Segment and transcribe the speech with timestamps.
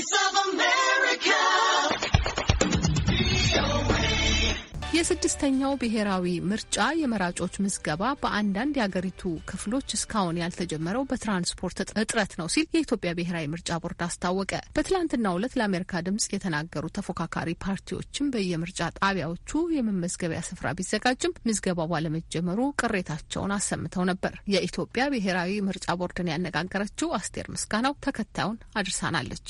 [0.00, 1.38] Voice of America.
[4.94, 13.12] የስድስተኛው ብሔራዊ ምርጫ የመራጮች ምዝገባ በአንዳንድ የአገሪቱ ክፍሎች እስካሁን ያልተጀመረው በትራንስፖርት እጥረት ነው ሲል የኢትዮጵያ
[13.18, 20.74] ብሔራዊ ምርጫ ቦርድ አስታወቀ። በትላንትናው ዕለት ለአሜሪካ ድምጽ የተናገሩ ተፎካካሪ ፓርቲዎችም በየምርጫ ጣቢያዎቹ የመመዝገቢያ ስፍራ
[20.78, 29.48] ቢዘጋጅም ምዝገባው ባለመጀመሩ ቅሬታቸውን አሰምተው ነበር። የኢትዮጵያ ብሔራዊ ምርጫ ቦርድን ያነጋገረችው አስቴር ምስጋናው ተከታዩን አድርሳናለች።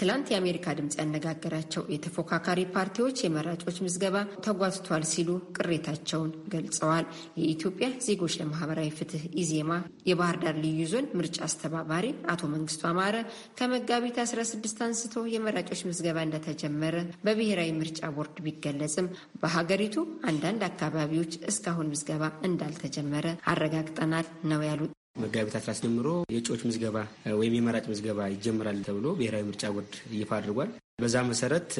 [0.00, 7.04] ትላንት የአሜሪካ ድምፅ ያነጋገራቸው የተፎካካሪ ፓርቲዎች የመራጮች ምዝገባ ተጓትቷል ሲሉ ቅሬታቸውን ገልጸዋል።
[7.40, 9.72] የኢትዮጵያ ዜጎች ለማህበራዊ ፍትህ ኢዜማ
[10.10, 13.16] የባህር ዳር ልዩ ዞን ምርጫ አስተባባሪ አቶ መንግስቱ አማረ
[13.60, 19.10] ከመጋቢት 16 አንስቶ የመራጮች ምዝገባ እንደተጀመረ በብሔራዊ ምርጫ ቦርድ ቢገለጽም
[19.42, 19.98] በሀገሪቱ
[20.30, 26.96] አንዳንድ አካባቢዎች እስካሁን ምዝገባ እንዳልተጀመረ አረጋግጠናል ነው ያሉት። መጋቢት አስራ ጀምሮ የእጩዎች ምዝገባ
[27.38, 30.70] ወይም የመራጭ ምዝገባ ይጀምራል ተብሎ ብሔራዊ ምርጫ ቦርድ ይፋ አድርጓል።
[31.02, 31.70] በዛ መሰረት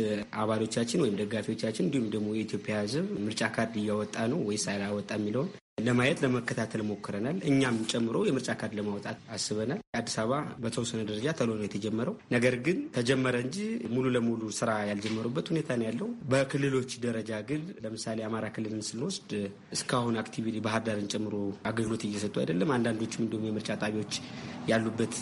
[0.40, 5.50] አባሎቻችን ወይም ደጋፊዎቻችን እንዲሁም ደግሞ የኢትዮጵያ ሕዝብ ምርጫ ካርድ እያወጣ ነው ወይስ አላወጣ የሚለውን
[5.86, 11.64] ለማየት ለመከታተል ሞክረናል። እኛም ጨምሮ የምርጫ ካርድ ለማውጣት አስበናል። አዲስ አበባ በተወሰነ ደረጃ ተሎ ነው
[11.66, 13.56] የተጀመረው። ነገር ግን ተጀመረ እንጂ
[13.95, 19.32] ሙሉ ለሙሉ ስራ ያልጀመሩበት ሁኔታ ነው ያለው። በክልሎች ደረጃ ግን ለምሳሌ አማራ ክልልን ስንወስድ
[19.76, 21.34] እስካሁን actually ባህር ዳርን ጨምሮ
[21.70, 24.15] አገልግሎት እየሰጡ አይደለም። አንዳንዶችም እንዲሁም የምርጫ ጣቢያዎች
[24.70, 25.16] ያሉበት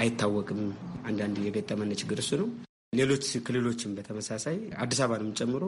[0.00, 0.62] አይታወቅም።
[1.08, 2.48] አንዳንድ የገጠመን ችግር እሱ ነው።
[2.92, 5.62] ሌሎች ክልሎችም በተመሳሳይ አዲስ አበባንም ጨምሮ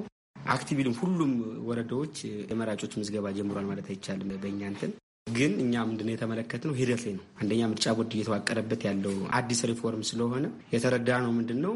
[0.52, 1.32] አክቲቪልም ሁሉም
[1.68, 2.16] ወረዳዎች
[2.50, 4.90] የመራጮች ምዝገባ ጀምሯል ማለት አይቻልም። በእኛ እንትን
[5.32, 10.44] ግን እኛ ምንድነው የተመለከትነው ሂደት ላይ ነው። አንደኛ ምርጫ ቦርድ እየተዋቀረበት ያለው አዲስ ሪፎርም ስለሆነ
[10.74, 11.74] የተረዳ ነው ምንድን ነው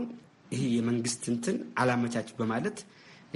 [0.53, 2.79] ይህ የመንግስት እንትን አላመቻች በማለት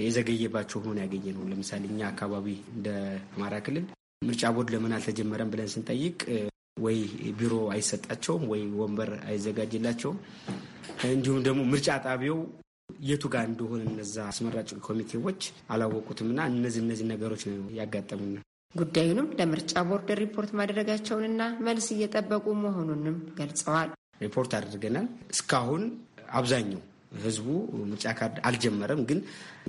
[0.00, 2.88] የዘገየባቸው ሆኖ ያገኘ ነው። ለምሳሌ እኛ አካባቢ እንደ
[3.34, 3.84] አማራ ክልል
[4.28, 6.18] ምርጫ ቦርድ ለምን አልተጀመረም ብለን ስንጠይቅ
[6.82, 6.98] ወይ
[7.38, 10.18] ቢሮ አይሰጣቸውም ወይ ወንበር አይዘጋጅላቸውም
[11.10, 12.38] እንዲሁም ደግሞ ምርጫ ጣቢያው
[13.08, 15.40] የቱ ጋር እንደሆነ እነዛ አስመራጭ ኮሚቴዎች
[15.72, 18.36] አላወቁትም እና እነዚህ እነዚህ ነገሮች ነው ያጋጠሙና
[18.74, 23.88] ጉዳዩንም ለምርጫ ቦርድ ሪፖርት ማድረጋቸውንና መልስ እየጠበቁ መሆኑንም ገልጸዋል።
[24.22, 25.82] ሪፖርት አድርገናል። እስካሁን
[26.38, 26.82] አብዛኛው
[27.20, 27.46] ህዝቡ
[27.84, 29.20] ምርጫ ካርድ አልጀመረም፣ ግን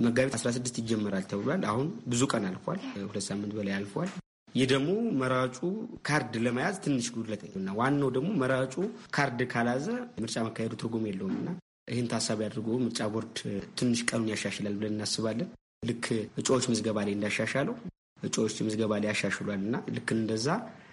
[0.04, 4.10] መጋቢት 16 ይጀመራል ተብሏል። አሁን ብዙ ቀን አልፏል። ሁለት ሳምንት በላይ አልፏል።
[4.54, 4.88] ይህ ደግሞ
[5.20, 5.58] መራጩ
[6.06, 8.74] ካርድ ለመያዝ ትንሽ ጉድለት እና ዋናው ደግሞ መራጩ
[9.14, 9.86] ካርድ ካልያዘ
[10.18, 11.48] ምርጫ መካሄዱ ትርጉም የለውም እና
[11.92, 13.36] ይህን ታሳቢ አድርጎ ምርጫ ቦርድ
[13.78, 15.48] ትንሽ ቀኑን ያሻሽላል ብለን እናስባለን።
[15.82, 16.04] ልክ
[16.40, 17.74] እጩዎች ምዝገባ ላይ እንዳሻሻለው
[18.22, 20.46] እጩዎች ምዝገባ ላይ ያሻሽሏል እና ልክ እንደዛ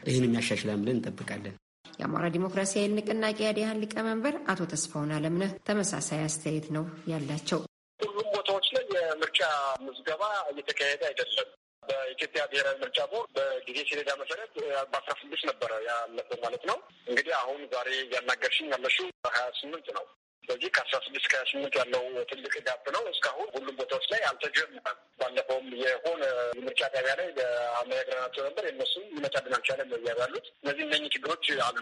[0.08, 1.56] ይህንም ያሻሽላል ብለን እንጠብቃለን።
[2.00, 7.60] የአማራ ዲሞክራሲያዊ ንቅናቄ አዴኃን ሊቀመንበር አቶ ተስፋሁን አለምነህ ተመሳሳይ አስተያየት ነው ያላቸው።
[8.00, 9.42] ሁሉም ቦታዎች ላይ የምርጫ
[9.86, 10.22] ምዝገባ
[10.52, 11.50] እየተካሄደ አይደለም።
[11.84, 14.52] በኢትዮጵያ ብሔራዊ ምርጫ ቦርድ በጊዜ ሰሌዳ መሰረት
[14.92, 16.78] በአስራ ስድስት ነበረ ያለበት ማለት ነው።
[17.10, 20.06] እንግዲህ አሁን ዛሬ እያናገርሽኝ ያለሽው ሀያ ስምንት ነው።
[20.50, 24.88] ስለዚህ ከአስራ ስድስት ከሀያ ስምንት ያለው ትልቅ gap ነው። እስካሁን ሁሉም ቦታዎች ላይ አልተጀመረም።
[25.20, 26.22] ባለፈውም የሆነ
[26.56, 27.28] የምርጫ ጣቢያ ላይ
[27.80, 31.78] አነጋግረናቸው ነበር። የነሱም ሊመጣልን አልቻለም እያሉ ያሉት እነዚህ እነኚህ ችግሮች አሉ።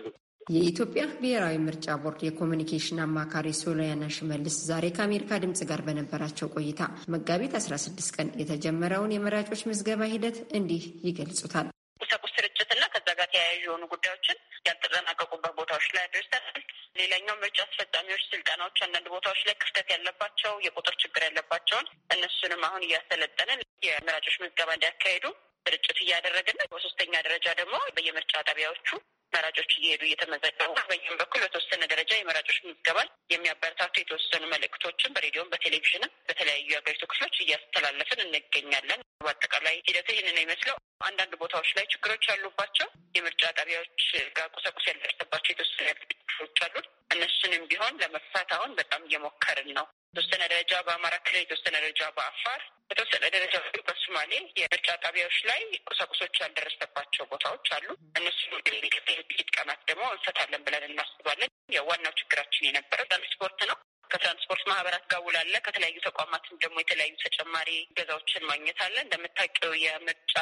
[0.50, 6.82] የኢትዮጵያ ብሔራዊ ምርጫ ቦርድ የኮሚኒኬሽን አማካሪ ሶሊያና ሽመልስ ዛሬ ከአሜሪካ ድምጽ ጋር በነበራቸው ቆይታ
[7.14, 11.70] መጋቢት 16 ቀን የተጀመረውን የመራጮች ምዝገባ ሂደት እንዲህ ይገልጹታል።
[12.02, 16.60] ቁሳቁስ ስርጭትና ከዛ ጋር ተያያዥ የሆኑ ጉዳዮችን ያልተጠናቀቁበት ቦታዎች ላይ አድርሰናል።
[17.00, 23.60] ሌላኛው ምርጫ አስፈጻሚዎች ስልጠናዎች አንዳንድ ቦታዎች ላይ ክፍተት ያለባቸው የቁጥር ችግር ያለባቸውን እነሱንም አሁን እያሰለጠንን
[23.88, 25.26] የመራጮች ምዝገባ እንዲያካሄዱ
[25.66, 28.90] ስርጭት እያደረግን በሶስተኛ ደረጃ ደግሞ በየምርጫ ጣቢያዎቹ
[29.34, 36.68] መራጮች እየሄዱ እየተመዘገቡ በይህም በኩል በተወሰነ ደረጃ የመራጮች ምዝገባን የሚያበረታቱ የተወሰኑ መልእክቶችን በሬዲዮም በቴሌቪዥንም በተለያዩ
[36.70, 40.76] የሀገሪቱ ክፍሎች እያስተላለፍን እንገኛለን። በአጠቃላይ ሂደቱ ይህንን ይመስለው።
[41.08, 42.88] አንዳንድ ቦታዎች ላይ ችግሮች ያሉባቸው
[43.18, 44.04] የምርጫ ጣቢያዎች
[44.38, 45.90] ጋር ቁሳቁስ ያልደረሰባቸው የተወሰኑ
[46.24, 46.76] ክፍሎች አሉ።
[47.16, 53.26] እነሱንም ቢሆን ለመፍታት አሁን በጣም እየሞከርን ነው። የተወሰነ ደረጃ በአማራ ክልል፣ የተወሰነ ደረጃ በአፋር፣ በተወሰነ
[53.36, 53.56] ደረጃ
[53.88, 55.60] በሶማሌ የምርጫ ጣቢያዎች ላይ
[55.90, 57.88] ቁሳቁሶች ያልደረሰባቸው ቦታዎች አሉ።
[58.20, 61.52] እነሱ ጥቂት ቀናት ደግሞ እንፈታለን ብለን እናስባለን።
[61.90, 63.78] ዋናው ችግራችን የነበረው ትራንስፖርት ነው።
[64.10, 70.36] ከትራንስፖርት ማህበራት ጋር ውል አለ ከተለያዩ ተቋማትም ደግሞ የተለያዩ ተጨማሪ እገዛዎችን ማግኘት አለ። እንደምታውቂው የምርጫ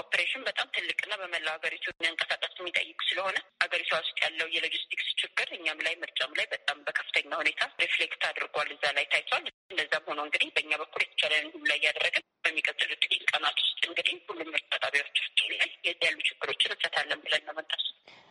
[0.00, 5.08] ኦፕሬሽን በጣም ትልቅና በመላው ሀገሪቱ መንቀሳቀስ የሚጠይቅ ስለሆነ ሀገሪቷ ውስጥ ያለው የሎጂስቲክስ
[5.42, 9.42] ችግር እኛም ላይ ምርጫም ላይ በጣም በከፍተኛ ሁኔታ reflect አድርጓል፣ እዛ ላይ ታይቷል።
[9.72, 14.50] እንደዛም ሆኖ እንግዲህ በእኛ በኩል የተቻለን ሁሉ ላይ እያደረግን በሚቀጥሉ ጥቂት ቀናት ውስጥ እንግዲህ ሁሉም
[14.54, 15.70] ምርጫ ጣቢያዎቻችን ላይ
[16.04, 17.84] ያሉ ችግሮችን እንፈታለን ብለን መጣሱ።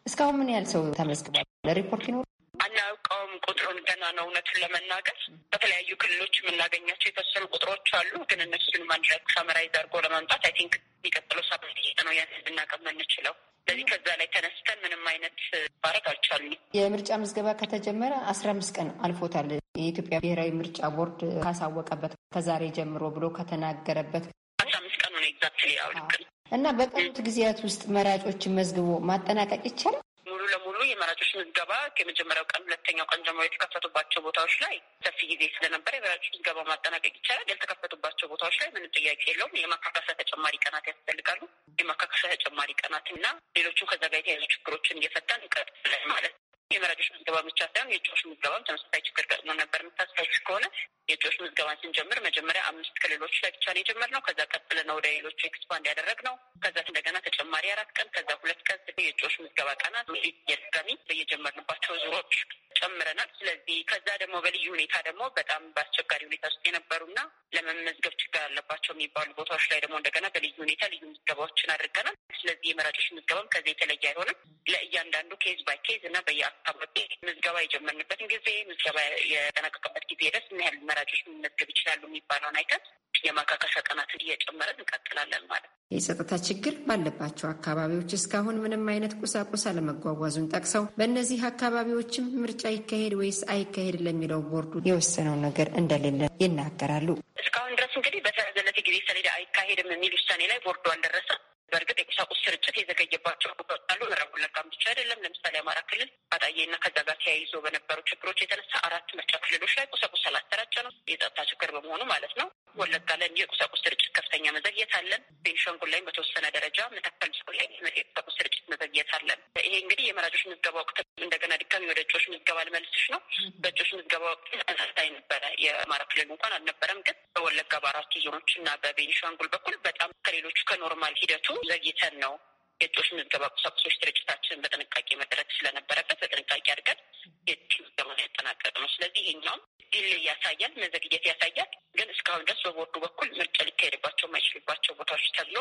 [0.06, 1.46] እስካሁን ምን ያህል ሰው ተመዝግቧል?
[1.68, 2.24] ለሪፖርት ይኖሩ
[2.64, 5.20] አናውቀውም። ቁጥሩን ገና ነው እውነቱን ለመናገር
[5.54, 11.46] በተለያዩ ክልሎች የምናገኛቸው የተወሰኑ ቁጥሮች አሉ። ግን እነሱን ማድረግ summarize አድርጎ ለማምጣት I think የሚቀጥለው
[11.52, 11.78] ሳምንት
[12.08, 13.36] ነው ያን ልናቀም የምንችለው።
[13.72, 15.38] ስለዚህ ከዛ ላይ ተነስተን ምንም አይነት
[15.84, 22.64] ማድረግ አልቻልንም። የምርጫ ምዝገባ ከተጀመረ አስራ አምስት ቀን አልፎታል። የኢትዮጵያ ብሔራዊ ምርጫ ቦርድ ካሳወቀበት ከዛሬ
[22.78, 24.26] ጀምሮ ብሎ ከተናገረበት
[24.60, 30.04] አስራ አምስት ቀኑ ነው exactly ልክ ነው። እና በቀሩት ጊዜያት ውስጥ መራጮችን መዝግቦ ማጠናቀቅ ይቻላል።
[30.32, 34.76] ሙሉ ለሙሉ የመራጮች ምዝገባ ከመጀመሪያው ቀን ሁለተኛው ቀን ጀምሮ የተከፈቱባቸው ቦታዎች ላይ
[35.06, 40.56] ሰፊ ጊዜ ስለነበረ የመራጮች ምዝገባ ማጠናቀቅ ይቻላል። ያልተከፈቱባቸው ቦታዎች ላይ ምንም ጥያቄ የለውም። የማካካሻ ተጨማሪ
[40.66, 41.42] ቀናት ያስፈልጋሉ።
[41.82, 43.26] የማካካሻ ተጨማሪ ቀናት እና
[43.58, 46.40] ሌሎቹም ከዛ ጋር የተያዙ ችግሮችን እየፈታን እንቀጥላለን ማለት ነው።
[46.72, 50.66] የመራጮች ምዝገባ ብቻ ሳይሆን የእጩዎች ምዝገባም ተመሳሳይ ችግር ገጥሞ ነበር። የምታስታውሱ ከሆነ
[51.10, 55.88] የእጩዎች ምዝገባን ስንጀምር መጀመሪያ አምስት ክልሎች ላይ ብቻ ነው የጀመርነው። ከዛ ቀጥለን ወደ ሌሎቹ expand
[55.92, 60.08] ያደረግነው። ከዛ እንደገና ተጨማሪ አራት ቀን፣ ከዛ ሁለት ቀን የእጩዎች ምዝገባ ቀናት
[60.52, 62.34] የድጋሚ በየጀመርንባቸው ዙሮች
[62.82, 67.20] ጨምረናል። ስለዚህ ከዛ ደግሞ በልዩ ሁኔታ ደግሞ በጣም በአስቸጋሪ ሁኔታ ውስጥ የነበሩና
[67.56, 73.08] ለመመዝገብ ችግር አለባቸው የሚባሉ ቦታዎች ላይ ደግሞ እንደገና በልዩ ሁኔታ ልዩ ምዝገባዎችን አድርገናል። ስለዚህ የመራጮች
[73.16, 76.96] ምዝገባም ከዚህ የተለየ አይሆንም። ለእያንዳንዱ case by case እና በየአካባቢ
[77.28, 78.98] ምዝገባ የጀመርንበትን ጊዜ ምዝገባ
[79.34, 82.84] የተጠናቀቀበት ጊዜ ድረስ ምን ያህል መራጮች መመዝገብ ይችላሉ የሚባለውን አይተን
[83.32, 90.50] የማካካሻ ቀናትን እየጨመረን እንቀጥላለን ማለት ነው። የጸጥታ ችግር ባለባቸው አካባቢዎች እስካሁን ምንም አይነት ቁሳቁስ አለመጓጓዙን
[90.54, 97.10] ጠቅሰው በእነዚህ አካባቢዎችም ምርጫ ይካሄድ ወይስ አይካሄድ ለሚለው ቦርዱ የወሰነው ነገር እንደሌለ ይናገራሉ።
[97.44, 102.76] እስካሁን ድረስ እንግዲህ በተያዘለት ጊዜ ሰሌዳ አይካሄድም የሚል ውሳኔ ላይ ቦርዱ አልደረሰም። በእርግጥ የቁሳቁስ ስርጭት
[102.80, 103.52] የዘገየባቸው
[103.92, 108.74] አሉ። ምዕራብ ወለጋም ብቻ አይደለም። ለምሳሌ አማራ ክልል አጣዬና ከዛ ጋር ተያይዞ በነበሩ ችግሮች የተነሳ
[108.88, 112.48] አራት ምርጫ ክልሎች ላይ ቁሳቁስ አላሰራጨ ነው የጸጥታ ችግር በመሆኑ ማለት ነው።
[112.78, 117.68] ወለጋ ላይ የቁሳቁስ ስርጭት ከፍተኛ መዘግየት አለን። ቤንሻንጉል ላይም በተወሰነ ደረጃ መተከል ላይ
[118.00, 123.06] የቁሳቁስ ስርጭት መዘግየት አለን። ይሄ እንግዲህ የመራጮች ምዝገባ ወቅት እንደገና ድጋሚ ወደ እጩዎች ምዝገባ ልመልስሽ
[123.14, 123.22] ነው።
[123.62, 129.50] በእጩዎች ምዝገባ ወቅት ተመሳሳይ ነበረ። የአማራ ክልል እንኳን አልነበረም፣ ግን በወለጋ በአራቱ ዞኖች እና በቤኒሻንጉል
[129.54, 132.34] በኩል በጣም ከሌሎቹ ከ normal ሂደቱ ዘግይተን ነው
[132.82, 137.00] የእጩዎች ምዝገባ ቁሳቁሶች ስርጭታችንን በጥንቃቄ መደረግ ስለነበረበት በጥንቃቄ አድርገን
[137.48, 139.62] የእጩ ምዝገባን ያጠናቀቅነው። ስለዚህ ይሄኛውም
[139.92, 145.58] delay ያሳያል፣ መዘግየት ያሳያል። ግን እስካሁን ድረስ በቦርዱ በኩል ምርጫ ሊካሄድባቸው የማይችልባቸው ቦታዎች ተብሎ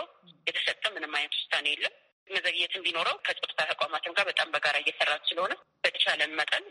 [0.46, 1.96] የተሰጠ ምንም አይነት ውሳኔ የለም።
[2.28, 5.52] መዘግየትን ቢኖረው ከጸጥታ ተቋማትም ጋር በጣም በጋራ እየሰራን ስለሆነ
[5.84, 6.64] በተቻለን መጠን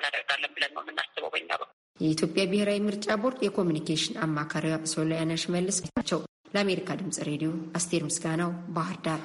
[0.00, 6.20] እናደርጋለን ብለን ነው የምናስበው በኛ በኩል። የኢትዮጵያ ብሔራዊ ምርጫ ቦርድ የኮሚኒኬሽን አማካሪዋ ሶሊያና ሽመልስ ናቸው።
[6.54, 9.20] ለአሜሪካ ድምጽ ሬዲዮ አስቴር ምስጋናው ባህር ዳር